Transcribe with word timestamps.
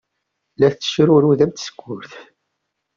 La 0.57 0.67
d-tettecrurud 0.69 1.39
am 1.45 1.51
tsekkurt. 1.53 2.11